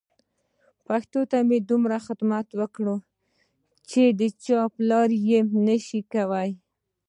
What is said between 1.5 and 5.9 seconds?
یې دومره خدمت کړی چې د چا پلار یې نه